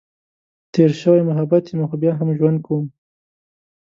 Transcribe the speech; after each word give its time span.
تېر 0.73 0.91
شوی 1.01 1.21
محبت 1.29 1.63
یمه، 1.69 1.85
خو 1.89 1.95
بیا 2.01 2.11
هم 2.19 2.29
ژوند 2.37 2.57
کؤم. 2.65 2.85